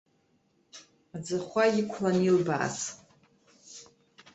Аӡахәа 1.15 1.63
иқәлан 1.79 2.17
илбааз. 2.27 2.77